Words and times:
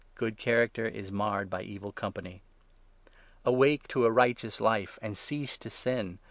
'Good 0.15 0.39
character 0.39 0.87
is 0.87 1.11
marred 1.11 1.47
by 1.47 1.61
evil 1.61 1.91
company.' 1.91 2.41
Awake 3.45 3.87
to 3.89 4.07
a 4.07 4.11
righteous 4.11 4.59
life, 4.59 4.97
and 4.99 5.15
cease 5.15 5.59
to 5.59 5.69
sin. 5.69 6.17